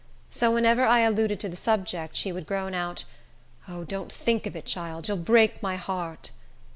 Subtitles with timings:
[0.31, 3.05] So, whenever I alluded to the subject, she would groan out,
[3.67, 5.07] "O, don't think of it, child.
[5.07, 6.31] You'll break my heart."